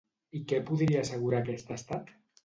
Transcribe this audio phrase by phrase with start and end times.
[0.37, 2.09] I què podria assegurar aquest estat?